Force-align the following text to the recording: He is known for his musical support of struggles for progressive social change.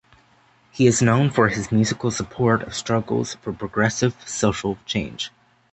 He 0.71 0.87
is 0.87 1.03
known 1.03 1.29
for 1.29 1.49
his 1.49 1.71
musical 1.71 2.09
support 2.09 2.63
of 2.63 2.73
struggles 2.73 3.35
for 3.35 3.53
progressive 3.53 4.15
social 4.27 4.79
change. 4.83 5.29